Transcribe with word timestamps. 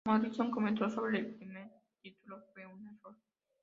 Morrison 0.07 0.49
comentó 0.49 0.89
sobre 0.89 1.19
el 1.19 1.35
primer 1.35 1.69
título: 2.01 2.41
"Fue 2.55 2.65
un 2.65 2.87
error. 2.87 3.15